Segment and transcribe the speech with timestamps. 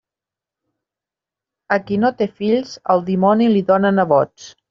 [1.75, 4.51] A qui no té fills, el dimoni li dóna nebots.